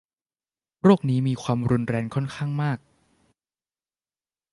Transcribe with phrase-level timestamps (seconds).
[0.83, 2.79] โรคนี้มีความรุนแรงค่อนข้างมาก